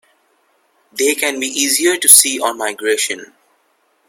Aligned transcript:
They 0.91 1.13
can 1.13 1.39
be 1.39 1.45
easier 1.45 1.95
to 1.95 2.09
see 2.09 2.39
on 2.39 2.57
migration. 2.57 3.35